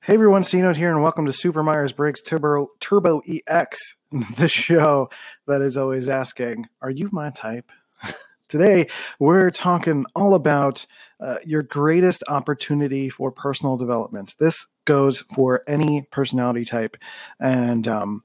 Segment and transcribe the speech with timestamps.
[0.00, 3.96] Hey everyone, C Note here, and welcome to Super Myers Briggs Turbo, Turbo EX,
[4.38, 5.10] the show
[5.46, 7.70] that is always asking, Are you my type?
[8.48, 8.86] Today,
[9.18, 10.86] we're talking all about
[11.20, 14.34] uh, your greatest opportunity for personal development.
[14.38, 16.96] This goes for any personality type,
[17.38, 18.22] and um,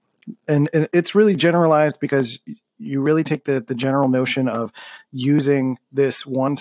[0.48, 2.40] and, and it's really generalized because
[2.78, 4.72] you really take the, the general notion of
[5.12, 6.56] using this one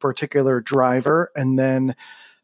[0.00, 1.94] particular driver and then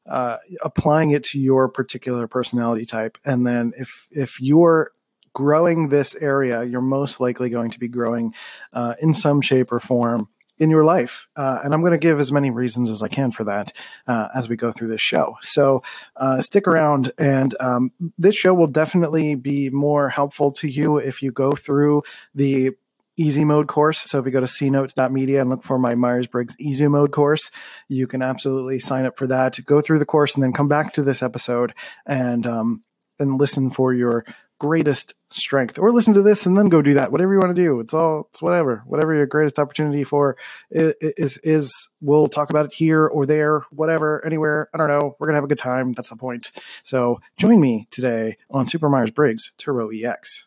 [0.09, 3.19] uh, applying it to your particular personality type.
[3.25, 4.93] And then if if you're
[5.33, 8.35] growing this area, you're most likely going to be growing
[8.73, 10.29] uh, in some shape or form
[10.59, 11.27] in your life.
[11.35, 13.73] Uh, and I'm going to give as many reasons as I can for that
[14.07, 15.37] uh, as we go through this show.
[15.41, 15.83] So
[16.17, 21.23] uh, stick around, and um, this show will definitely be more helpful to you if
[21.23, 22.03] you go through
[22.35, 22.73] the
[23.17, 24.01] easy mode course.
[24.01, 27.51] So if you go to cnotes.media and look for my Myers Briggs easy mode course,
[27.89, 29.59] you can absolutely sign up for that.
[29.65, 31.75] Go through the course and then come back to this episode
[32.07, 32.83] and um,
[33.19, 34.25] and listen for your
[34.61, 37.63] greatest strength or listen to this and then go do that whatever you want to
[37.63, 40.37] do it's all it's whatever whatever your greatest opportunity for
[40.71, 45.17] is is, is we'll talk about it here or there whatever anywhere i don't know
[45.19, 48.91] we're gonna have a good time that's the point so join me today on super
[48.91, 50.47] myers briggs turbo ex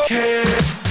[0.00, 0.89] okay.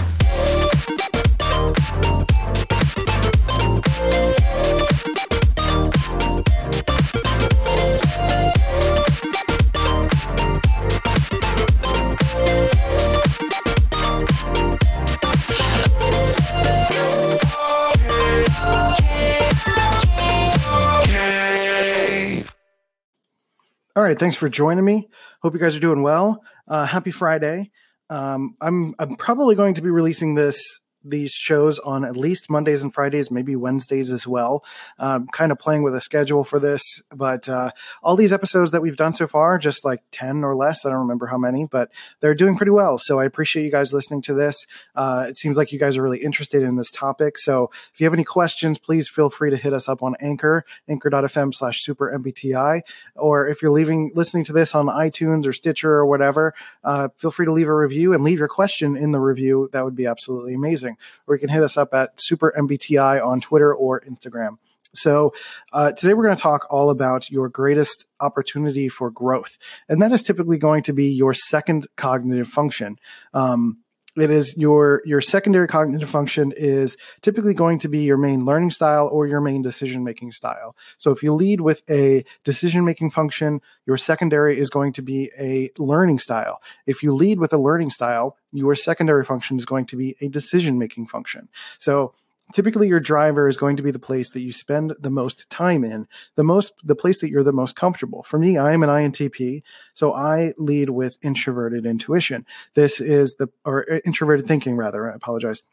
[23.96, 25.10] All right, thanks for joining me.
[25.42, 26.42] Hope you guys are doing well.
[26.68, 27.70] Uh, happy Friday.
[28.10, 32.84] Um, I'm I'm probably going to be releasing this these shows on at least Mondays
[32.84, 34.64] and Fridays, maybe Wednesdays as well.
[34.98, 37.72] Um, kind of playing with a schedule for this, but uh,
[38.04, 41.00] all these episodes that we've done so far, just like 10 or less, I don't
[41.00, 41.90] remember how many, but
[42.20, 42.98] they're doing pretty well.
[42.98, 44.68] So I appreciate you guys listening to this.
[44.96, 47.38] Uh, it seems like you guys are really interested in this topic.
[47.38, 50.66] So if you have any questions, please feel free to hit us up on Anchor,
[50.88, 52.82] anchor.fm slash super MBTI.
[53.16, 57.32] Or if you're leaving, listening to this on iTunes or Stitcher or whatever, uh, feel
[57.32, 59.70] free to leave a review and leave your question in the review.
[59.72, 60.89] That would be absolutely amazing
[61.28, 64.58] or you can hit us up at Super MBTI on Twitter or Instagram.
[64.94, 65.34] So,
[65.72, 69.58] uh, today we're going to talk all about your greatest opportunity for growth.
[69.88, 72.98] And that is typically going to be your second cognitive function.
[73.34, 73.80] Um,
[74.22, 78.72] it is your your secondary cognitive function is typically going to be your main learning
[78.72, 80.76] style or your main decision making style.
[80.98, 85.32] So if you lead with a decision making function your secondary is going to be
[85.40, 86.62] a learning style.
[86.86, 90.28] If you lead with a learning style your secondary function is going to be a
[90.28, 91.50] decision making function.
[91.78, 92.14] So
[92.54, 95.84] typically your driver is going to be the place that you spend the most time
[95.84, 98.24] in the most the place that you're the most comfortable.
[98.24, 99.62] For me i am an intp
[99.94, 102.46] so i lead with introverted intuition.
[102.74, 105.64] This is the or uh, introverted thinking rather i apologize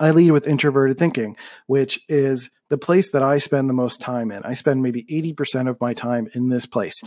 [0.00, 1.36] I lead with introverted thinking,
[1.66, 4.42] which is the place that I spend the most time in.
[4.42, 7.00] I spend maybe 80% of my time in this place.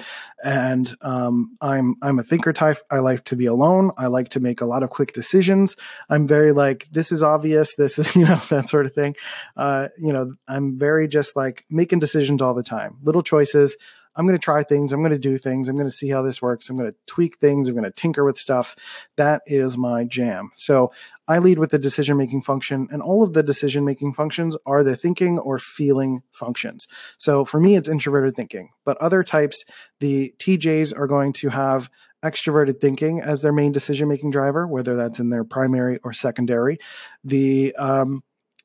[0.44, 2.78] And um, I'm I'm a thinker type.
[2.90, 3.92] I like to be alone.
[3.98, 5.76] I like to make a lot of quick decisions.
[6.10, 7.76] I'm very like, this is obvious.
[7.76, 9.16] This is, you know, that sort of thing.
[9.58, 12.98] Uh, you know, I'm very just like making decisions all the time.
[13.04, 13.76] Little choices.
[14.16, 14.92] I'm going to try things.
[14.92, 15.70] I'm going to do things.
[15.70, 16.70] I'm going to see how this works.
[16.70, 17.70] I'm going to tweak things.
[17.70, 18.76] I'm going to tinker with stuff.
[19.16, 20.52] That is my jam.
[20.56, 20.92] So
[21.30, 24.84] I lead with the decision making function, and all of the decision making functions are
[24.84, 26.88] the thinking or feeling functions.
[27.20, 29.64] So for me, it's introverted thinking, but other types,
[30.00, 31.90] the TJs are going to have
[32.26, 36.80] extroverted thinking as their main decision making driver, whether that's in their primary or secondary.
[37.24, 38.24] The um,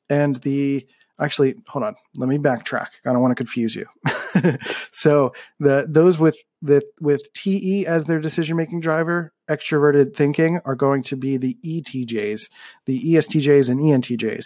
[0.09, 0.87] and the
[1.19, 3.85] actually hold on let me backtrack i don't want to confuse you
[4.91, 10.75] so the those with the with te as their decision making driver extroverted thinking are
[10.75, 12.49] going to be the etjs
[12.85, 14.45] the estjs and entjs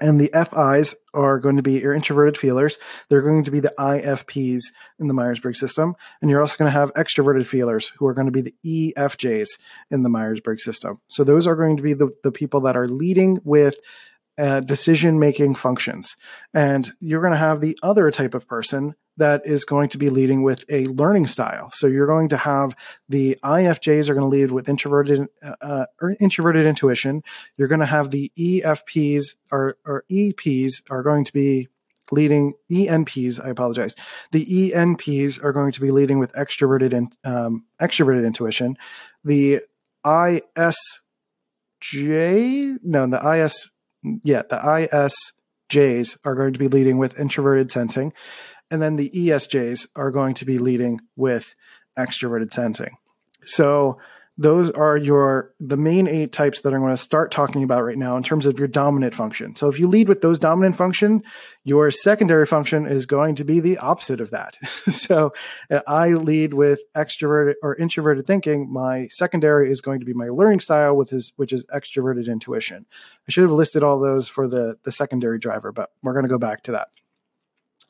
[0.00, 2.78] and the FIs are going to be your introverted feelers.
[3.08, 4.62] They're going to be the IFPs
[4.98, 5.94] in the Myers Briggs system.
[6.20, 8.54] And you're also going to have extroverted feelers who are going to be the
[8.96, 9.50] EFJs
[9.90, 11.00] in the Myers Briggs system.
[11.08, 13.76] So those are going to be the, the people that are leading with
[14.36, 16.16] uh, decision making functions.
[16.52, 20.10] And you're going to have the other type of person that is going to be
[20.10, 21.70] leading with a learning style.
[21.72, 22.74] So you're going to have
[23.08, 27.22] the IFJs are going to lead with introverted uh, uh, or introverted intuition.
[27.56, 31.68] You're going to have the EFPs or, or EPs are going to be
[32.10, 33.44] leading ENPs.
[33.44, 33.94] I apologize.
[34.32, 38.76] The ENPs are going to be leading with extroverted um, extroverted intuition.
[39.24, 39.62] The
[40.04, 40.38] ISJ,
[42.82, 43.70] no, the IS
[44.22, 48.12] yeah, the ISJs are going to be leading with introverted sensing.
[48.70, 51.54] And then the ESJs are going to be leading with
[51.98, 52.96] extroverted sensing.
[53.44, 53.98] So
[54.36, 57.96] those are your the main eight types that I'm going to start talking about right
[57.96, 59.54] now in terms of your dominant function.
[59.54, 61.22] So if you lead with those dominant function,
[61.62, 64.56] your secondary function is going to be the opposite of that.
[64.88, 65.32] so
[65.70, 68.72] uh, I lead with extroverted or introverted thinking.
[68.72, 72.86] My secondary is going to be my learning style, with his which is extroverted intuition.
[73.28, 76.28] I should have listed all those for the the secondary driver, but we're going to
[76.28, 76.88] go back to that.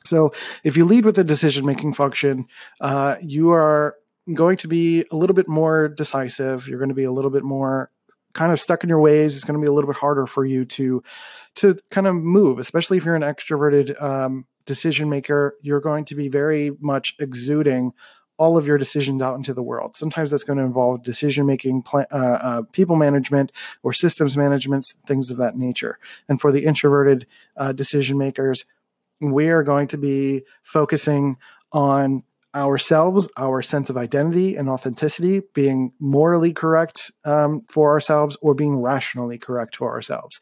[0.05, 2.45] So if you lead with the decision making function,
[2.81, 3.95] uh, you are
[4.33, 6.67] going to be a little bit more decisive.
[6.67, 7.91] You're going to be a little bit more
[8.33, 9.35] kind of stuck in your ways.
[9.35, 11.03] It's going to be a little bit harder for you to
[11.55, 15.55] to kind of move, especially if you're an extroverted um, decision maker.
[15.61, 17.93] You're going to be very much exuding
[18.37, 19.95] all of your decisions out into the world.
[19.95, 25.31] Sometimes that's going to involve decision making, uh, uh, people management, or systems management, things
[25.31, 25.97] of that nature.
[26.27, 28.65] And for the introverted uh, decision makers,
[29.21, 31.37] we are going to be focusing
[31.71, 32.23] on
[32.53, 38.77] ourselves, our sense of identity and authenticity, being morally correct um, for ourselves or being
[38.77, 40.39] rationally correct for ourselves.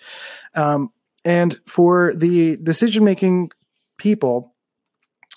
[0.54, 0.90] Um,
[1.26, 3.52] and for the decision making
[3.98, 4.54] people,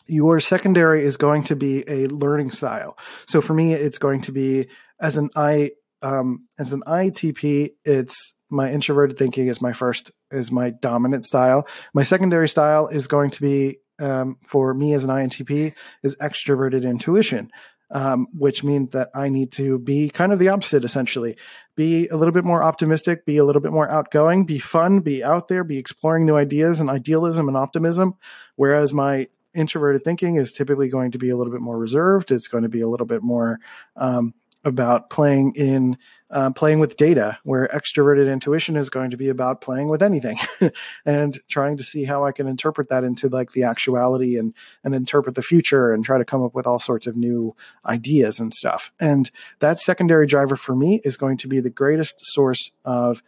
[0.07, 2.99] your secondary is going to be a learning style.
[3.27, 4.69] So for me, it's going to be
[5.01, 5.73] as an I
[6.03, 11.67] um, as an ITP, it's my introverted thinking is my first is my dominant style.
[11.95, 16.85] My secondary style is going to be um, for me as an INTP is extroverted
[16.85, 17.51] intuition,
[17.91, 21.37] um, which means that I need to be kind of the opposite, essentially.
[21.77, 25.23] Be a little bit more optimistic, be a little bit more outgoing, be fun, be
[25.23, 28.15] out there, be exploring new ideas and idealism and optimism.
[28.57, 32.31] Whereas my introverted thinking is typically going to be a little bit more reserved.
[32.31, 33.59] It's going to be a little bit more
[33.97, 34.35] um,
[34.67, 35.97] about playing in
[36.29, 40.37] uh, playing with data, where extroverted intuition is going to be about playing with anything
[41.07, 44.53] and trying to see how I can interpret that into like the actuality and
[44.83, 47.55] and interpret the future and try to come up with all sorts of new
[47.87, 48.93] ideas and stuff.
[48.99, 49.31] And
[49.61, 53.23] that secondary driver for me is going to be the greatest source of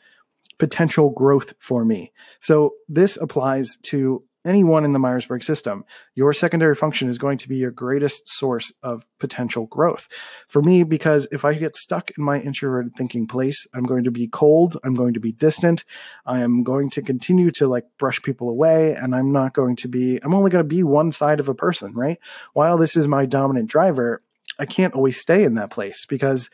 [0.58, 2.12] potential growth for me.
[2.40, 5.84] So this applies to anyone in the Myers Briggs system,
[6.14, 10.08] your secondary function is going to be your greatest source of potential growth.
[10.48, 14.10] For me, because if I get stuck in my introverted thinking place, I'm going to
[14.10, 15.84] be cold, I'm going to be distant,
[16.26, 19.88] I am going to continue to like brush people away, and I'm not going to
[19.88, 22.18] be, I'm only going to be one side of a person, right?
[22.54, 24.22] While this is my dominant driver,
[24.58, 26.50] I can't always stay in that place because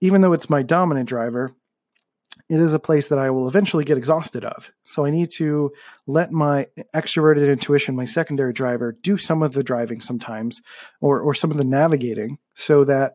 [0.00, 1.52] even though it's my dominant driver,
[2.52, 4.70] it is a place that I will eventually get exhausted of.
[4.82, 5.72] So I need to
[6.06, 10.60] let my extroverted intuition, my secondary driver, do some of the driving sometimes
[11.00, 13.14] or, or some of the navigating so that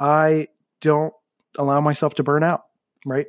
[0.00, 0.48] I
[0.80, 1.12] don't
[1.58, 2.62] allow myself to burn out,
[3.04, 3.26] right?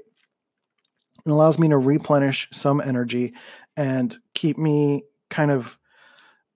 [1.25, 3.33] It allows me to replenish some energy
[3.75, 5.77] and keep me kind of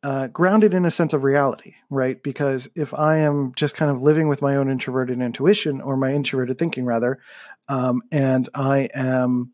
[0.04, 2.22] uh, grounded in a sense of reality, right?
[2.24, 6.14] Because if I am just kind of living with my own introverted intuition or my
[6.14, 7.20] introverted thinking, rather,
[7.68, 9.54] um, and I am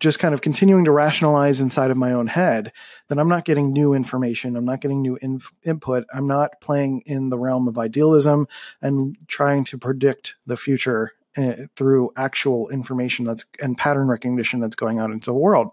[0.00, 2.72] just kind of continuing to rationalize inside of my own head,
[3.08, 4.56] then I'm not getting new information.
[4.56, 6.04] I'm not getting new in- input.
[6.12, 8.46] I'm not playing in the realm of idealism
[8.80, 14.76] and trying to predict the future uh, through actual information that's and pattern recognition that's
[14.76, 15.70] going out into the world.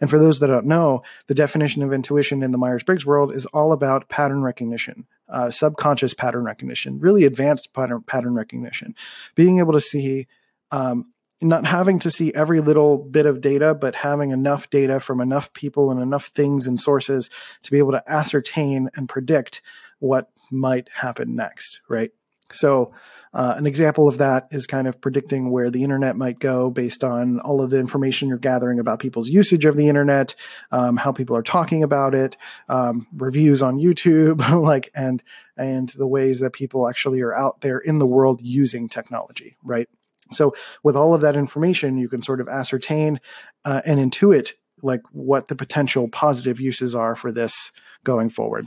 [0.00, 3.34] And for those that don't know, the definition of intuition in the Myers Briggs world
[3.34, 8.94] is all about pattern recognition, uh, subconscious pattern recognition, really advanced pattern, pattern recognition,
[9.34, 10.28] being able to see.
[10.70, 11.12] Um,
[11.42, 15.52] not having to see every little bit of data, but having enough data from enough
[15.52, 17.30] people and enough things and sources
[17.62, 19.60] to be able to ascertain and predict
[19.98, 22.10] what might happen next, right?
[22.52, 22.92] So,
[23.34, 27.04] uh, an example of that is kind of predicting where the internet might go based
[27.04, 30.34] on all of the information you're gathering about people's usage of the internet,
[30.70, 32.36] um, how people are talking about it,
[32.70, 35.22] um, reviews on YouTube, like and
[35.56, 39.88] and the ways that people actually are out there in the world using technology, right?
[40.30, 43.20] So, with all of that information, you can sort of ascertain
[43.64, 44.52] uh, and intuit
[44.82, 47.72] like what the potential positive uses are for this
[48.04, 48.66] going forward.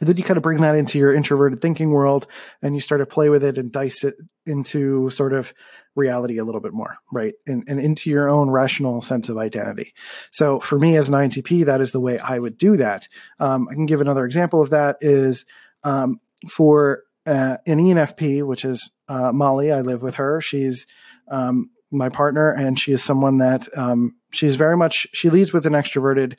[0.00, 2.26] And then you kind of bring that into your introverted thinking world
[2.60, 4.16] and you start to play with it and dice it
[4.46, 5.54] into sort of
[5.94, 7.34] reality a little bit more, right?
[7.46, 9.94] And, and into your own rational sense of identity.
[10.32, 13.06] So for me as an INTP, that is the way I would do that.
[13.38, 15.44] Um, I can give another example of that is
[15.84, 19.72] um, for uh, an ENFP, which is uh, Molly.
[19.72, 20.40] I live with her.
[20.40, 20.86] She's
[21.28, 25.06] um, my partner, and she is someone that um, she's very much.
[25.12, 26.36] She leads with an extroverted,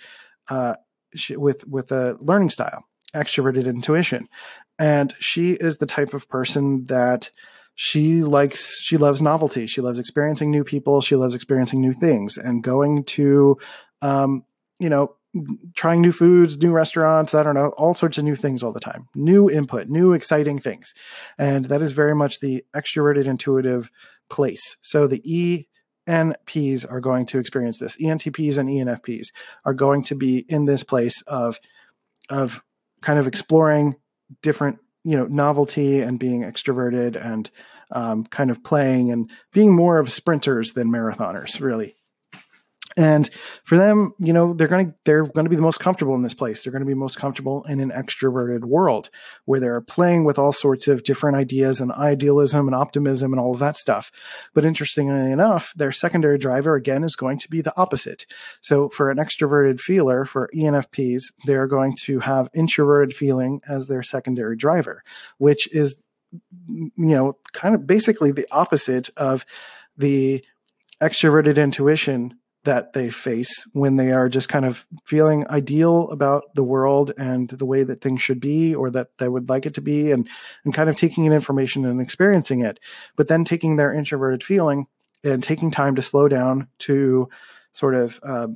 [0.49, 0.75] uh,
[1.15, 4.27] she, with with a learning style extroverted intuition.
[4.79, 7.29] And she is the type of person that
[7.75, 9.67] she likes, she loves novelty.
[9.67, 11.01] She loves experiencing new people.
[11.01, 13.57] She loves experiencing new things and going to,
[14.01, 14.43] um,
[14.79, 15.15] you know,
[15.73, 18.79] trying new foods, new restaurants, I don't know, all sorts of new things all the
[18.79, 20.93] time, new input, new exciting things.
[21.37, 23.89] And that is very much the extroverted intuitive
[24.29, 24.77] place.
[24.81, 25.65] So the
[26.07, 27.97] ENPs are going to experience this.
[27.97, 29.27] ENTPs and ENFPs
[29.65, 31.59] are going to be in this place of,
[32.29, 32.63] of
[33.01, 33.95] kind of exploring
[34.41, 37.49] different, you know, novelty and being extroverted and
[37.91, 41.95] um, kind of playing and being more of sprinters than marathoners, really.
[42.95, 43.29] And
[43.63, 46.21] for them, you know, they're going to they're going to be the most comfortable in
[46.21, 46.63] this place.
[46.63, 49.09] They're going to be most comfortable in an extroverted world
[49.45, 53.53] where they're playing with all sorts of different ideas and idealism and optimism and all
[53.53, 54.12] of that stuff.
[54.53, 58.25] But interestingly enough, their secondary driver again is going to be the opposite.
[58.62, 64.03] So for an extroverted feeler, for ENFPs, they're going to have introverted feeling as their
[64.03, 65.03] secondary driver,
[65.38, 65.95] which is
[66.65, 69.45] you know, kind of basically the opposite of
[69.97, 70.43] the
[71.01, 76.63] extroverted intuition that they face when they are just kind of feeling ideal about the
[76.63, 79.82] world and the way that things should be or that they would like it to
[79.82, 80.29] be and
[80.63, 82.79] and kind of taking in information and experiencing it
[83.15, 84.88] but then taking their introverted feeling
[85.24, 87.29] and taking time to slow down to
[87.72, 88.48] sort of uh,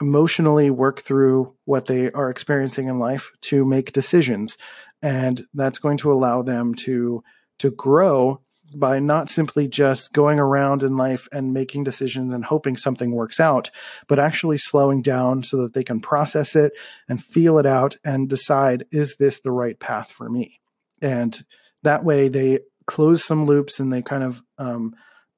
[0.00, 4.58] emotionally work through what they are experiencing in life to make decisions.
[5.02, 7.22] And that's going to allow them to
[7.58, 8.42] to grow
[8.78, 13.40] by not simply just going around in life and making decisions and hoping something works
[13.40, 13.70] out,
[14.08, 16.72] but actually slowing down so that they can process it
[17.08, 20.60] and feel it out and decide, is this the right path for me?
[21.00, 21.44] And
[21.82, 24.94] that way they close some loops and they kind of um,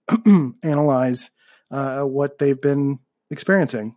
[0.62, 1.30] analyze
[1.71, 2.99] uh, what they've been
[3.30, 3.97] experiencing.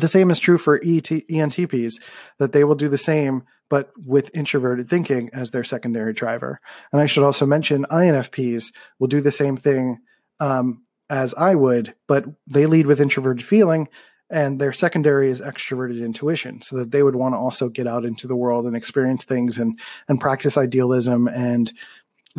[0.00, 1.94] The same is true for ET, ENTPs,
[2.38, 6.60] that they will do the same but with introverted thinking as their secondary driver.
[6.92, 9.98] And I should also mention INFPs will do the same thing
[10.38, 13.88] um, as I would, but they lead with introverted feeling
[14.28, 18.04] and their secondary is extroverted intuition so that they would want to also get out
[18.04, 21.72] into the world and experience things and and practice idealism and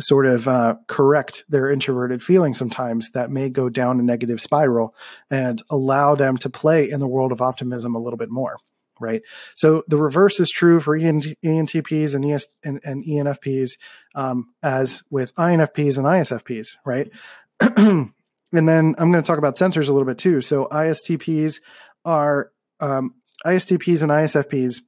[0.00, 4.94] sort of uh, correct their introverted feeling sometimes that may go down a negative spiral
[5.30, 8.58] and allow them to play in the world of optimism a little bit more
[9.00, 9.22] right?
[9.54, 13.78] So the reverse is true for ENTPs and, ES, and, and ENFPs,
[14.14, 17.10] um, as with INFPs and ISFPs, right?
[17.60, 18.12] and
[18.52, 20.40] then I'm going to talk about sensors a little bit too.
[20.40, 21.60] So ISTPs
[22.04, 22.50] are
[22.80, 23.14] um,
[23.46, 24.80] ISTPs and ISFPs.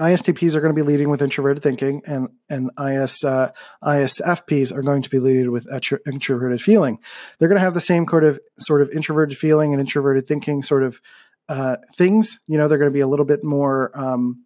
[0.00, 3.52] ISTPs are going to be leading with introverted thinking, and and IS uh,
[3.84, 5.68] ISFPs are going to be leading with
[6.06, 6.98] introverted feeling.
[7.38, 10.62] They're going to have the same sort of sort of introverted feeling and introverted thinking
[10.62, 11.00] sort of
[11.48, 12.40] uh, things.
[12.46, 14.44] You know, they're going to be a little bit more um,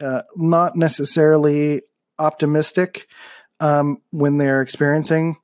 [0.00, 1.82] uh, not necessarily
[2.18, 3.08] optimistic
[3.58, 5.36] um, when they're experiencing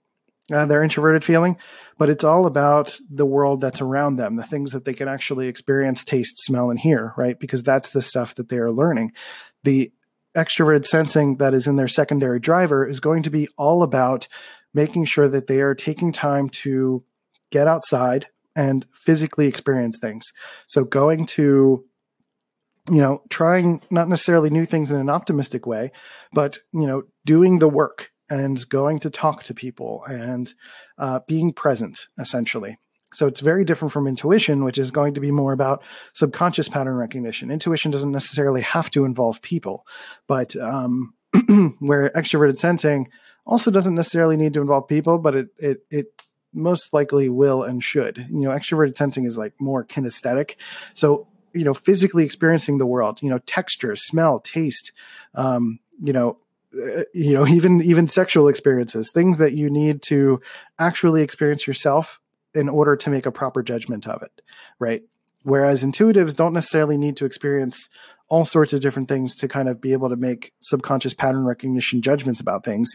[0.52, 1.56] uh, their introverted feeling,
[1.98, 5.48] but it's all about the world that's around them, the things that they can actually
[5.48, 7.38] experience, taste, smell, and hear, right?
[7.38, 9.12] Because that's the stuff that they are learning.
[9.64, 9.92] The
[10.36, 14.28] extroverted sensing that is in their secondary driver is going to be all about
[14.72, 17.02] making sure that they are taking time to
[17.50, 20.32] get outside, and physically experience things.
[20.66, 21.84] So going to
[22.90, 25.92] you know trying not necessarily new things in an optimistic way
[26.32, 30.54] but you know doing the work and going to talk to people and
[30.98, 32.78] uh, being present essentially
[33.12, 35.82] so it's very different from intuition which is going to be more about
[36.12, 39.86] subconscious pattern recognition intuition doesn't necessarily have to involve people
[40.26, 41.14] but um,
[41.78, 43.08] where extroverted sensing
[43.46, 47.82] also doesn't necessarily need to involve people but it it, it most likely will and
[47.82, 48.26] should.
[48.28, 50.56] You know, extroverted sensing is like more kinesthetic.
[50.94, 54.92] So, you know, physically experiencing the world, you know, texture, smell, taste,
[55.34, 56.38] um, you know,
[56.72, 60.40] you know, even even sexual experiences, things that you need to
[60.78, 62.20] actually experience yourself
[62.54, 64.42] in order to make a proper judgment of it,
[64.78, 65.02] right?
[65.42, 67.88] Whereas intuitives don't necessarily need to experience
[68.28, 72.02] all sorts of different things to kind of be able to make subconscious pattern recognition
[72.02, 72.90] judgments about things.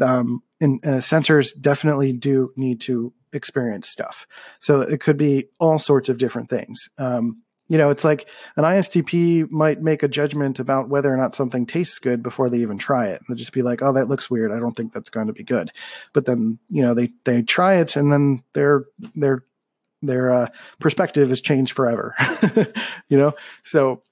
[0.00, 4.26] Um, and uh, sensors definitely do need to experience stuff.
[4.60, 6.88] So it could be all sorts of different things.
[6.98, 7.42] Um,
[7.74, 11.66] you know, it's like an ISTP might make a judgment about whether or not something
[11.66, 13.20] tastes good before they even try it.
[13.26, 14.52] They'll just be like, "Oh, that looks weird.
[14.52, 15.72] I don't think that's going to be good."
[16.12, 18.84] But then, you know, they they try it, and then their
[19.16, 19.42] their
[20.02, 22.14] their uh, perspective is changed forever.
[23.08, 23.32] you know,
[23.64, 24.04] so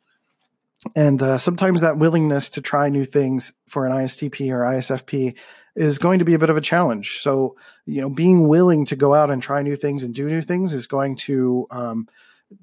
[0.97, 5.37] and uh, sometimes that willingness to try new things for an ISTP or ISFP
[5.77, 7.21] is going to be a bit of a challenge.
[7.21, 7.55] So,
[7.87, 10.75] you know, being willing to go out and try new things and do new things
[10.75, 12.09] is going to um,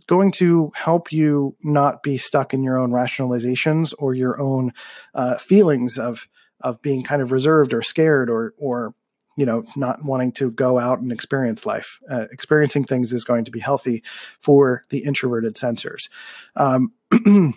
[0.08, 4.74] going to help you not be stuck in your own rationalizations or your own
[5.13, 6.27] uh, feelings of
[6.62, 8.93] of being kind of reserved or scared or or
[9.39, 12.01] you know, not wanting to go out and experience life.
[12.10, 14.03] Uh, experiencing things is going to be healthy
[14.38, 16.10] for the introverted sensors.
[16.58, 17.53] Um, and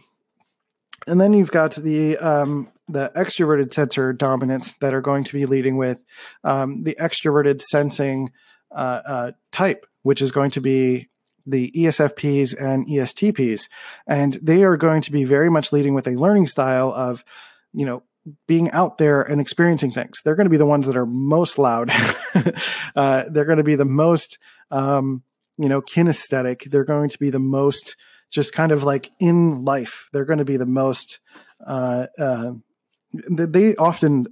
[1.06, 5.76] then you've got the um, the extroverted sensor dominance that are going to be leading
[5.76, 6.04] with
[6.44, 8.30] um, the extroverted sensing
[8.70, 11.08] uh, uh, type, which is going to be
[11.46, 13.68] the ESFPs and ESTPs,
[14.06, 17.24] and they are going to be very much leading with a learning style of,
[17.72, 18.02] you know,
[18.46, 20.20] being out there and experiencing things.
[20.24, 21.90] They're going to be the ones that are most loud.
[22.96, 24.38] uh, they're going to be the most,
[24.70, 25.22] um,
[25.58, 26.70] you know, kinesthetic.
[26.70, 27.96] They're going to be the most
[28.30, 30.08] just kind of like in life.
[30.12, 31.20] They're going to be the most.
[31.64, 32.52] Uh, uh,
[33.12, 34.26] they often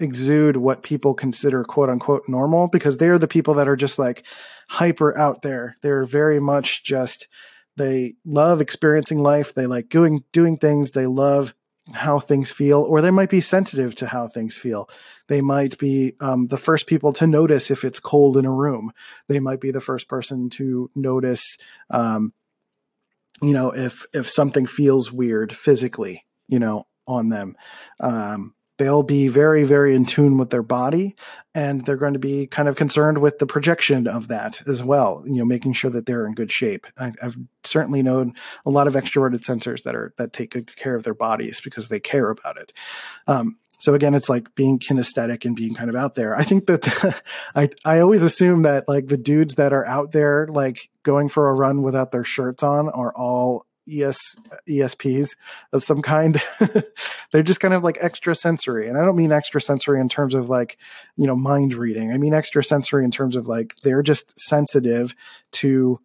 [0.00, 4.24] exude what people consider quote unquote normal because they're the people that are just like
[4.68, 5.76] hyper out there.
[5.82, 7.28] They're very much just
[7.76, 9.54] they love experiencing life.
[9.54, 10.90] They like doing doing things.
[10.90, 11.54] They love
[11.92, 14.90] how things feel, or they might be sensitive to how things feel.
[15.28, 18.92] They might be um, the first people to notice if it's cold in a room.
[19.28, 21.56] They might be the first person to notice,
[21.90, 22.32] um,
[23.40, 27.56] you know, if if something feels weird physically, you know, on them.
[28.00, 31.14] Um, they'll be very, very in tune with their body,
[31.54, 35.22] and they're going to be kind of concerned with the projection of that as well.
[35.26, 36.86] You know, making sure that they're in good shape.
[36.96, 40.94] I, have certainly known a lot of extroverted sensors that are that take good care
[40.94, 42.72] of their bodies because they care about it.
[43.26, 46.36] Um, so again, it's like being kinesthetic and being kind of out there.
[46.36, 47.22] I think that
[47.54, 51.48] I I always assume that like the dudes that are out there like going for
[51.48, 54.36] a run without their shirts on are all ES
[54.68, 55.36] ESPs
[55.72, 56.42] of some kind.
[57.32, 58.88] They're just kind of like extra sensory.
[58.88, 60.78] And I don't mean extra sensory in terms of like,
[61.16, 62.12] you know, mind reading.
[62.12, 65.14] I mean extra sensory in terms of like they're just sensitive
[65.52, 66.00] to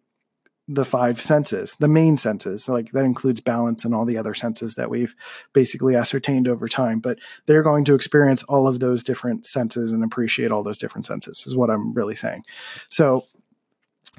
[0.66, 2.68] the five senses, the main senses.
[2.68, 5.14] Like that includes balance and all the other senses that we've
[5.52, 7.00] basically ascertained over time.
[7.00, 11.04] But they're going to experience all of those different senses and appreciate all those different
[11.06, 12.44] senses, is what I'm really saying.
[12.88, 13.26] So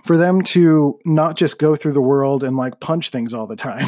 [0.06, 3.56] for them to not just go through the world and like punch things all the
[3.56, 3.88] time.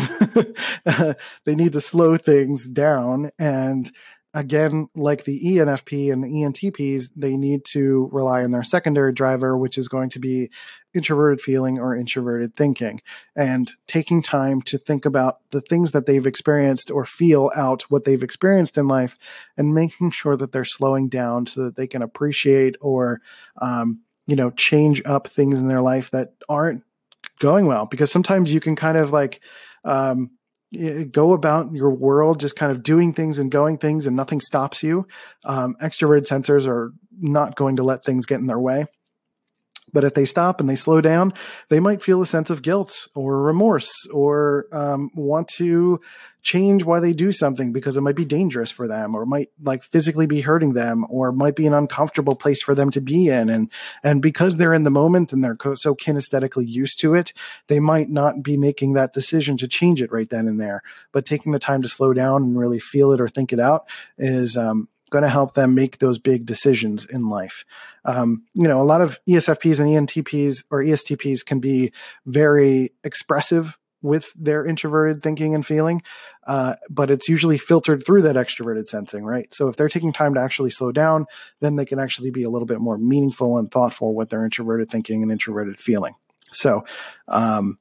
[1.46, 3.30] they need to slow things down.
[3.38, 3.92] And
[4.34, 9.78] again, like the ENFP and ENTPs, they need to rely on their secondary driver, which
[9.78, 10.50] is going to be
[10.96, 13.02] introverted feeling or introverted thinking,
[13.36, 18.06] and taking time to think about the things that they've experienced or feel out what
[18.06, 19.18] they've experienced in life
[19.56, 23.22] and making sure that they're slowing down so that they can appreciate or
[23.62, 26.84] um, you know, change up things in their life that aren't
[27.40, 27.86] going well.
[27.86, 29.42] Because sometimes you can kind of like,
[29.84, 30.32] um,
[31.12, 34.84] go about your world just kind of doing things and going things and nothing stops
[34.84, 35.08] you.
[35.46, 38.86] Um, extroverted sensors are not going to let things get in their way.
[39.94, 41.34] But if they stop and they slow down,
[41.70, 46.02] they might feel a sense of guilt or remorse or um, want to
[46.42, 49.84] change why they do something because it might be dangerous for them or might like
[49.84, 53.50] physically be hurting them or might be an uncomfortable place for them to be in.
[53.50, 53.72] And,
[54.04, 57.34] and because they're in the moment and they're so kinesthetically used to it,
[57.68, 60.84] they might not be making that decision to change it right then and there.
[61.12, 63.90] But taking the time to slow down and really feel it or think it out
[64.18, 67.66] is, um, going to help them make those big decisions in life.
[68.06, 71.92] Um, you know, a lot of ESFPs and ENTPs or ESTPs can be
[72.26, 76.02] very expressive with their introverted thinking and feeling,
[76.46, 79.54] uh, but it's usually filtered through that extroverted sensing, right?
[79.54, 81.26] So if they're taking time to actually slow down,
[81.62, 84.90] then they can actually be a little bit more meaningful and thoughtful with their introverted
[84.90, 86.14] thinking and introverted feeling.
[86.52, 86.86] So,
[87.28, 87.80] um,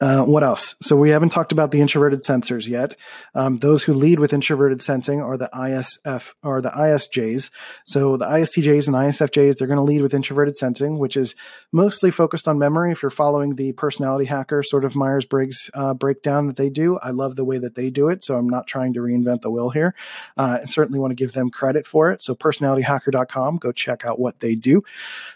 [0.00, 0.74] uh, what else?
[0.82, 2.96] So we haven't talked about the introverted sensors yet.
[3.34, 7.50] Um, those who lead with introverted sensing are the ISF or the ISJs.
[7.84, 11.34] So the ISTJs and ISFJs, they're going to lead with introverted sensing, which is
[11.70, 12.90] mostly focused on memory.
[12.90, 16.98] If you're following the personality hacker sort of Myers Briggs uh, breakdown that they do,
[16.98, 18.24] I love the way that they do it.
[18.24, 19.94] So I'm not trying to reinvent the wheel here.
[20.36, 22.20] Uh, I certainly want to give them credit for it.
[22.20, 24.82] So personalityhacker.com, go check out what they do.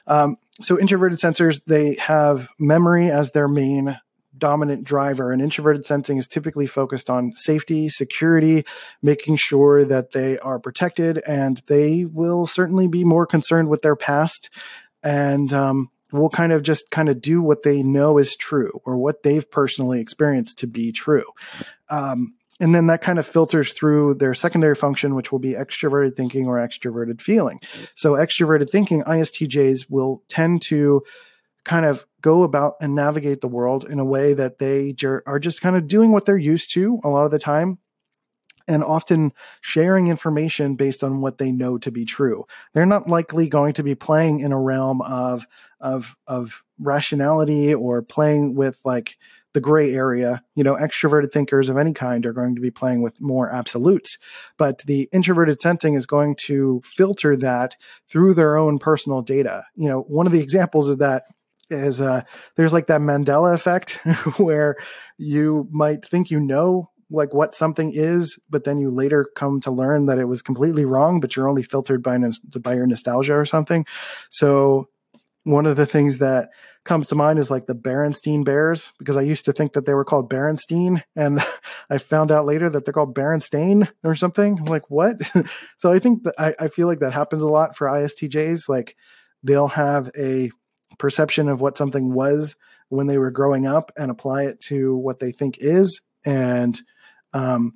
[0.06, 3.98] Um, so introverted sensors, they have memory as their main
[4.38, 5.32] dominant driver.
[5.32, 8.64] And introverted sensing is typically focused on safety, security,
[9.02, 13.96] making sure that they are protected, and they will certainly be more concerned with their
[13.96, 14.50] past
[15.02, 18.96] and um, will kind of just kind of do what they know is true or
[18.96, 21.24] what they've personally experienced to be true.
[21.90, 26.16] Um, and then that kind of filters through their secondary function, which will be extroverted
[26.16, 27.60] thinking or extroverted feeling.
[27.94, 31.02] So, extroverted thinking, ISTJs will tend to
[31.68, 34.94] kind of go about and navigate the world in a way that they
[35.26, 37.78] are just kind of doing what they're used to a lot of the time
[38.66, 42.46] and often sharing information based on what they know to be true.
[42.72, 45.46] They're not likely going to be playing in a realm of
[45.78, 49.18] of of rationality or playing with like
[49.52, 50.42] the gray area.
[50.54, 54.16] You know, extroverted thinkers of any kind are going to be playing with more absolutes,
[54.56, 57.76] but the introverted sensing is going to filter that
[58.08, 59.64] through their own personal data.
[59.76, 61.24] You know, one of the examples of that
[61.70, 62.22] is uh,
[62.56, 64.00] there's like that Mandela effect
[64.36, 64.76] where
[65.16, 69.70] you might think you know like what something is, but then you later come to
[69.70, 72.18] learn that it was completely wrong, but you're only filtered by
[72.60, 73.86] by your nostalgia or something.
[74.30, 74.88] So
[75.44, 76.50] one of the things that
[76.84, 79.94] comes to mind is like the Berenstein Bears, because I used to think that they
[79.94, 81.40] were called Berenstein, and
[81.90, 84.58] I found out later that they're called Berenstain or something.
[84.58, 85.16] I'm like, what?
[85.78, 88.68] so I think that I, I feel like that happens a lot for ISTJs.
[88.68, 88.96] Like
[89.42, 90.50] they'll have a
[90.98, 92.56] perception of what something was
[92.88, 96.00] when they were growing up and apply it to what they think is.
[96.24, 96.78] And
[97.32, 97.74] um,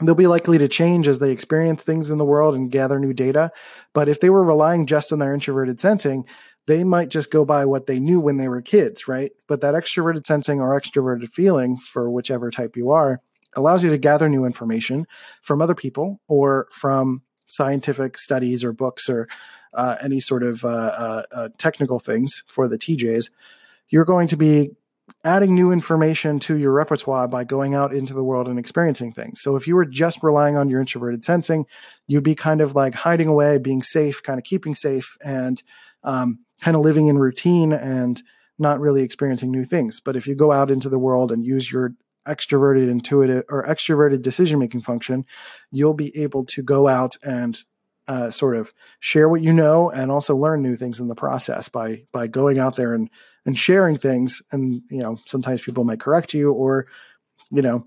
[0.00, 3.12] they'll be likely to change as they experience things in the world and gather new
[3.12, 3.50] data.
[3.92, 6.24] But if they were relying just on their introverted sensing,
[6.66, 9.32] they might just go by what they knew when they were kids, right?
[9.48, 13.20] But that extroverted sensing or extroverted feeling, for whichever type you are,
[13.56, 15.06] allows you to gather new information
[15.42, 19.26] from other people or from scientific studies or books or
[19.72, 23.30] uh, any sort of uh, uh, uh technical things for the TJs.
[23.88, 24.70] You're going to be
[25.24, 29.40] adding new information to your repertoire by going out into the world and experiencing things.
[29.42, 31.66] So if you were just relying on your introverted sensing,
[32.06, 35.62] you'd be kind of like hiding away, being safe, kind of keeping safe, and
[36.04, 38.22] um, kind of living in routine and
[38.58, 40.00] not really experiencing new things.
[40.00, 41.94] But if you go out into the world and use your
[42.26, 45.24] extroverted intuitive or extroverted decision making function,
[45.70, 47.62] you'll be able to go out and
[48.10, 51.68] uh, sort of share what you know and also learn new things in the process
[51.68, 53.08] by by going out there and
[53.46, 54.42] and sharing things.
[54.50, 56.88] And you know sometimes people might correct you or
[57.52, 57.86] you know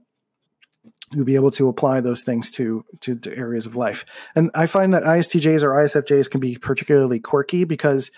[1.12, 4.06] you'll be able to apply those things to, to, to areas of life.
[4.36, 8.10] And i find that istjs or isfjs can be particularly quirky because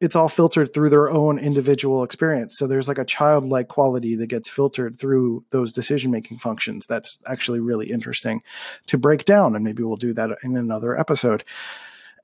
[0.00, 4.26] it's all filtered through their own individual experience so there's like a childlike quality that
[4.26, 8.42] gets filtered through those decision making functions that's actually really interesting
[8.86, 11.44] to break down and maybe we'll do that in another episode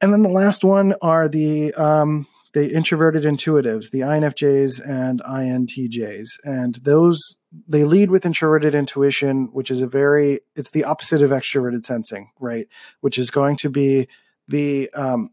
[0.01, 6.29] and then the last one are the um, the introverted intuitives, the INFJs and INTJs.
[6.45, 11.31] And those, they lead with introverted intuition, which is a very, it's the opposite of
[11.31, 12.69] extroverted sensing, right?
[13.01, 14.07] Which is going to be
[14.49, 15.31] the, um,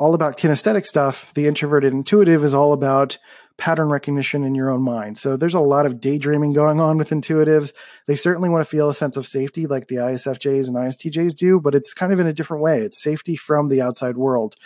[0.00, 1.32] all about kinesthetic stuff.
[1.34, 3.18] The introverted intuitive is all about
[3.58, 5.18] pattern recognition in your own mind.
[5.18, 7.72] So there's a lot of daydreaming going on with intuitives.
[8.06, 11.60] They certainly want to feel a sense of safety like the ISFJs and ISTJs do,
[11.60, 12.80] but it's kind of in a different way.
[12.80, 14.56] It's safety from the outside world.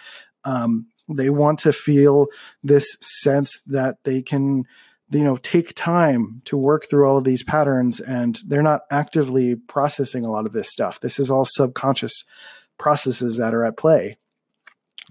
[0.44, 2.28] Um, they want to feel
[2.62, 4.62] this sense that they can,
[5.10, 9.56] you know, take time to work through all of these patterns and they're not actively
[9.56, 11.00] processing a lot of this stuff.
[11.00, 12.22] This is all subconscious
[12.78, 14.16] processes that are at play.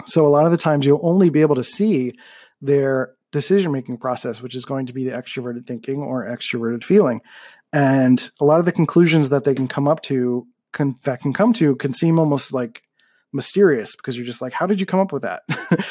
[0.05, 2.13] So a lot of the times you'll only be able to see
[2.61, 7.21] their decision making process, which is going to be the extroverted thinking or extroverted feeling.
[7.71, 11.33] And a lot of the conclusions that they can come up to can, that can
[11.33, 12.83] come to can seem almost like
[13.33, 15.43] mysterious because you're just like, how did you come up with that?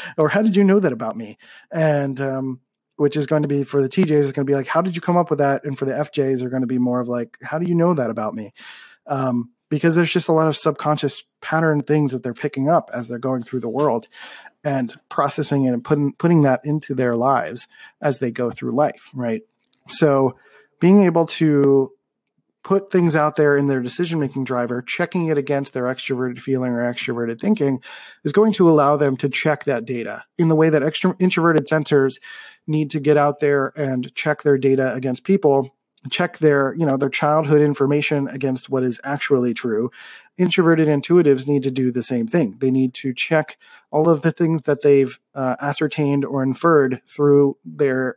[0.18, 1.36] or how did you know that about me?
[1.72, 2.60] And, um,
[2.96, 4.94] which is going to be for the TJs is going to be like, how did
[4.94, 5.64] you come up with that?
[5.64, 7.94] And for the FJs are going to be more of like, how do you know
[7.94, 8.52] that about me?
[9.06, 13.08] Um, because there's just a lot of subconscious pattern things that they're picking up as
[13.08, 14.06] they're going through the world
[14.62, 17.66] and processing it and putting putting that into their lives
[18.02, 19.40] as they go through life, right?
[19.88, 20.36] So
[20.78, 21.90] being able to
[22.62, 26.72] put things out there in their decision making driver, checking it against their extroverted feeling
[26.72, 27.80] or extroverted thinking
[28.24, 31.66] is going to allow them to check that data in the way that extra, introverted
[31.66, 32.20] sensors
[32.66, 35.74] need to get out there and check their data against people
[36.10, 39.90] check their you know their childhood information against what is actually true.
[40.38, 42.56] Introverted intuitives need to do the same thing.
[42.60, 43.58] They need to check
[43.90, 48.16] all of the things that they've uh, ascertained or inferred through their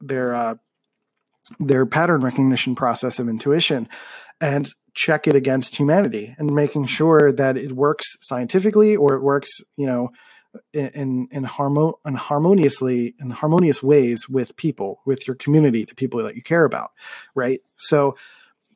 [0.00, 0.54] their uh,
[1.60, 3.88] their pattern recognition process of intuition
[4.40, 9.60] and check it against humanity and making sure that it works scientifically or it works,
[9.76, 10.10] you know,
[10.72, 16.22] in in, harmo- in harmoniously in harmonious ways with people, with your community, the people
[16.22, 16.92] that you care about,
[17.34, 17.60] right?
[17.76, 18.16] So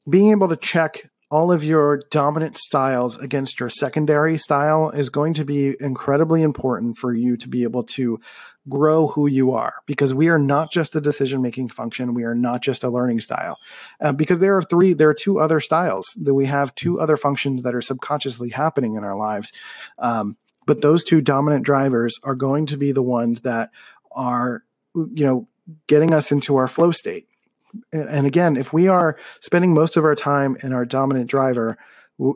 [0.08, 5.32] being able to check all of your dominant styles against your secondary style is going
[5.34, 8.20] to be incredibly important for you to be able to
[8.68, 12.34] grow who you are because we are not just a decision making function we are
[12.34, 13.58] not just a learning style
[14.00, 17.16] uh, because there are three there are two other styles that we have two other
[17.16, 19.52] functions that are subconsciously happening in our lives
[19.98, 20.36] um,
[20.70, 23.70] but those two dominant drivers are going to be the ones that
[24.12, 24.62] are
[24.94, 25.48] you know
[25.88, 27.26] getting us into our flow state
[27.92, 31.76] and again, if we are spending most of our time in our dominant driver,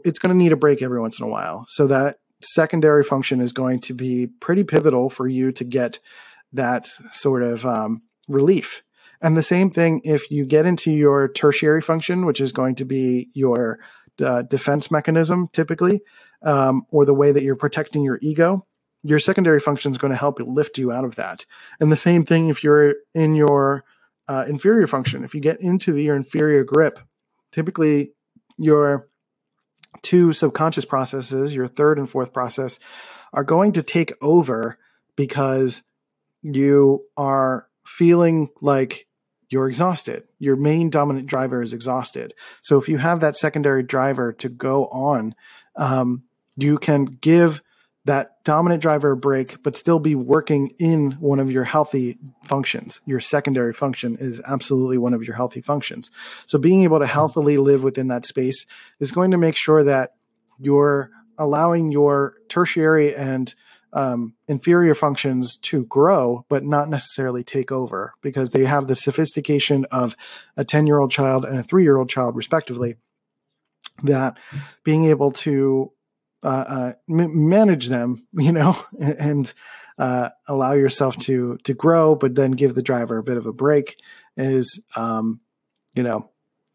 [0.05, 1.67] it's going to need a break every once in a while.
[1.69, 5.99] So that secondary function is going to be pretty pivotal for you to get
[6.53, 8.83] that sort of um, relief.
[9.21, 12.85] And the same thing if you get into your tertiary function, which is going to
[12.85, 13.79] be your
[14.23, 16.03] uh, defense mechanism typically,
[16.43, 18.67] um, or the way that you're protecting your ego,
[19.03, 21.45] your secondary function is going to help lift you out of that.
[21.81, 23.85] And the same thing if you're in your
[24.29, 26.99] uh, inferior function, if you get into the, your inferior grip,
[27.53, 28.13] typically
[28.57, 29.09] your
[30.03, 32.79] two subconscious processes, your third and fourth process,
[33.33, 34.79] are going to take over
[35.17, 35.83] because
[36.43, 39.07] you are feeling like
[39.51, 40.25] you're exhausted.
[40.39, 42.35] Your main dominant driver is exhausted.
[42.63, 45.35] So if you have that secondary driver to go on,
[45.77, 46.25] um,
[46.57, 47.63] you can give
[48.05, 53.01] that dominant driver a break, but still be working in one of your healthy functions.
[53.07, 56.11] Your secondary function is absolutely one of your healthy functions.
[56.47, 58.67] So being able to healthily live within that space
[59.01, 60.15] is going to make sure that
[60.59, 63.55] you're allowing your tertiary and
[63.95, 69.87] um, inferior functions to grow, but not necessarily take over because they have the sophistication
[69.91, 70.17] of
[70.57, 72.97] a 10 year old child and a three year old child, respectively.
[74.03, 74.37] That
[74.83, 75.93] being able to
[76.43, 79.53] uh, uh, m- manage them, you know, and
[79.99, 83.53] uh, allow yourself to to grow, but then give the driver a bit of a
[83.53, 84.01] break
[84.37, 85.41] is, um,
[85.95, 86.31] you know,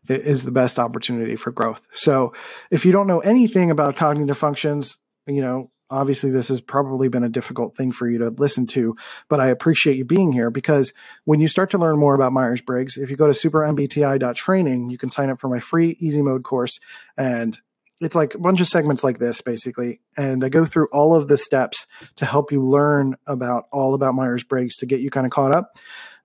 [0.08, 1.86] is the best opportunity for growth.
[1.92, 2.34] So,
[2.72, 7.24] if you don't know anything about cognitive functions, you know, obviously this has probably been
[7.24, 8.96] a difficult thing for you to listen to,
[9.28, 10.94] but I appreciate you being here because
[11.26, 14.98] when you start to learn more about Myers Briggs, if you go to supermbti.training, you
[14.98, 16.80] can sign up for my free easy mode course.
[17.18, 17.58] And
[18.02, 20.00] it's like a bunch of segments like this basically.
[20.18, 24.16] And i go through all of the steps to help you learn about all about
[24.16, 25.72] myers-briggs to get you kind of caught up.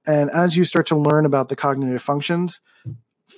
[0.06, 2.60] And as you start to learn about the cognitive functions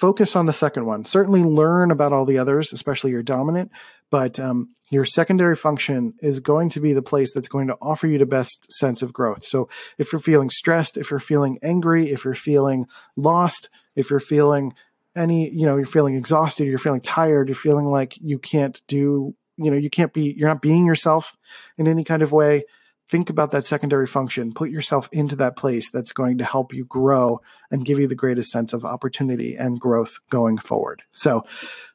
[0.00, 1.04] focus on the second one.
[1.04, 3.70] Certainly learn about all the others, especially your dominant,
[4.10, 8.06] but um, your secondary function is going to be the place that's going to offer
[8.06, 9.44] you the best sense of growth.
[9.44, 14.20] So if you're feeling stressed, if you're feeling angry, if you're feeling lost, if you're
[14.20, 14.74] feeling
[15.16, 19.34] any, you know, you're feeling exhausted, you're feeling tired, you're feeling like you can't do,
[19.56, 21.36] you know, you can't be, you're not being yourself
[21.78, 22.64] in any kind of way
[23.08, 26.84] think about that secondary function put yourself into that place that's going to help you
[26.84, 27.40] grow
[27.70, 31.02] and give you the greatest sense of opportunity and growth going forward.
[31.12, 31.44] So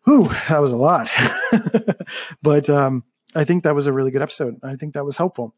[0.06, 1.10] whew, that was a lot.
[2.42, 3.04] But um,
[3.36, 4.56] i think that was a really good episode.
[4.64, 5.56] I think that was helpful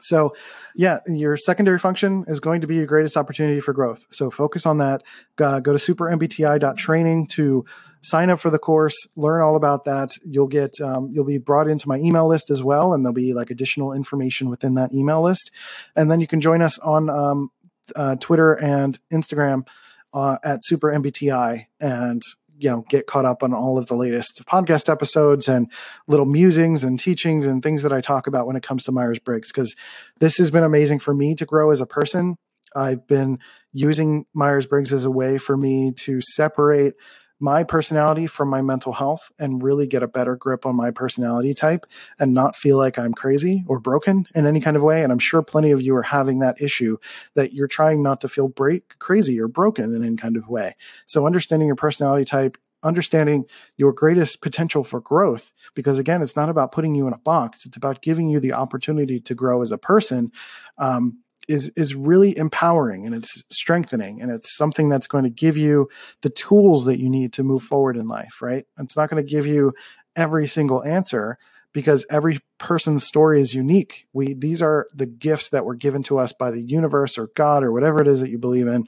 [0.00, 0.34] so,
[0.74, 4.04] yeah, your secondary function is going to be your greatest opportunity for growth.
[4.10, 5.02] So, focus on that.
[5.40, 7.64] Uh, go to supermbti.training to
[8.02, 10.10] sign up for the course, learn all about that.
[10.24, 13.32] You'll get um, you'll be brought into my email list as well, and there'll be
[13.32, 15.50] like additional information within that email list.
[15.94, 17.50] And then you can join us on um,
[17.94, 19.66] uh, Twitter and Instagram
[20.12, 22.22] uh, at supermbti and
[22.58, 25.70] you know get caught up on all of the latest podcast episodes and
[26.06, 29.18] little musings and teachings and things that I talk about when it comes to Myers
[29.18, 29.74] Briggs because
[30.20, 32.36] this has been amazing for me to grow as a person.
[32.74, 33.38] I've been
[33.72, 36.94] using Myers Briggs as a way for me to separate
[37.38, 41.52] my personality from my mental health and really get a better grip on my personality
[41.52, 41.86] type
[42.18, 45.02] and not feel like I'm crazy or broken in any kind of way.
[45.02, 46.96] And I'm sure plenty of you are having that issue
[47.34, 50.76] that you're trying not to feel break crazy or broken in any kind of way.
[51.04, 53.44] So understanding your personality type understanding
[53.76, 57.64] your greatest potential for growth because again it's not about putting you in a box
[57.64, 60.30] it's about giving you the opportunity to grow as a person
[60.78, 65.56] um, is is really empowering and it's strengthening and it's something that's going to give
[65.56, 65.88] you
[66.22, 68.66] the tools that you need to move forward in life right?
[68.78, 69.72] It's not going to give you
[70.14, 71.38] every single answer
[71.72, 74.06] because every person's story is unique.
[74.12, 77.62] We these are the gifts that were given to us by the universe or god
[77.62, 78.86] or whatever it is that you believe in.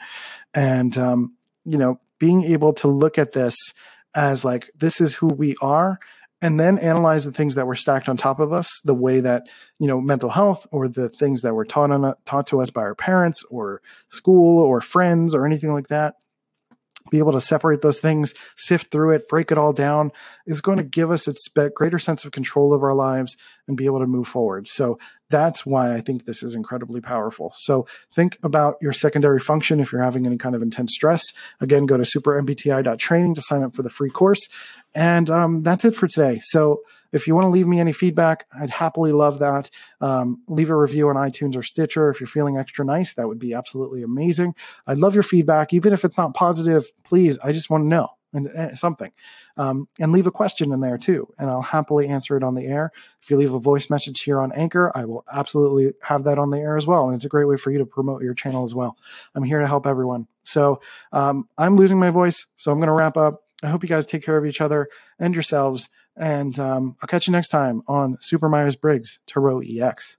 [0.55, 3.55] And um, you know being able to look at this
[4.15, 6.01] as like this is who we are
[6.41, 9.49] and then analyze the things that were stacked on top of us the way that
[9.79, 12.83] you know mental health or the things that were taught on taught to us by
[12.83, 16.15] our parents or school or friends or anything like that
[17.11, 20.13] be able to separate those things, sift through it, break it all down
[20.47, 23.87] is going to give us a greater sense of control of our lives and be
[23.87, 24.67] able to move forward.
[24.69, 24.99] So
[25.31, 27.53] that's why I think this is incredibly powerful.
[27.57, 31.23] So think about your secondary function if you're having any kind of intense stress.
[31.61, 34.49] Again, go to supermbti.training to sign up for the free course.
[34.95, 36.41] And um, that's it for today.
[36.43, 36.81] So
[37.13, 39.71] if you want to leave me any feedback, I'd happily love that.
[40.01, 43.15] Um, leave a review on iTunes or Stitcher if you're feeling extra nice.
[43.15, 44.55] That would be absolutely amazing.
[44.87, 46.91] I'd love your feedback, even if it's not positive.
[47.05, 49.13] Please, I just want to know and uh, something.
[49.57, 52.67] Um, and leave a question in there too, and I'll happily answer it on the
[52.67, 52.93] air.
[53.23, 56.51] If you leave a voice message here on Anchor, I will absolutely have that on
[56.51, 57.09] the air as well.
[57.09, 58.97] And it's a great way for you to promote your channel as well.
[59.35, 60.29] I'm here to help everyone.
[60.43, 60.81] So
[61.13, 63.43] um, I'm losing my voice, so I'm going to wrap up.
[63.63, 65.89] I hope you guys take care of each other and yourselves.
[66.19, 70.17] And um, I'll catch you next time on Super Myers Briggs Turbo EX.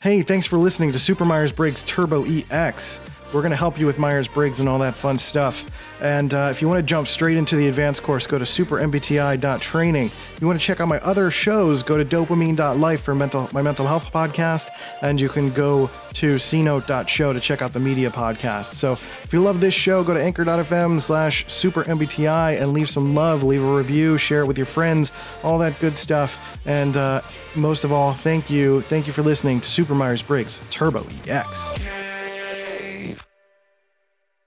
[0.00, 3.00] Hey, thanks for listening to Super Myers Briggs Turbo EX.
[3.32, 5.64] We're going to help you with Myers Briggs and all that fun stuff.
[6.00, 10.06] And uh, if you want to jump straight into the advanced course, go to supermbti.training.
[10.06, 13.60] If you want to check out my other shows, go to dopamine.life for mental, my
[13.62, 14.68] mental health podcast.
[15.02, 18.74] And you can go to cnote.show to check out the media podcast.
[18.74, 23.42] So if you love this show, go to anchor.fm slash supermbti and leave some love,
[23.42, 25.10] leave a review, share it with your friends,
[25.42, 26.60] all that good stuff.
[26.66, 27.20] And uh,
[27.56, 28.82] most of all, thank you.
[28.82, 31.74] Thank you for listening to Super Myers Briggs Turbo EX.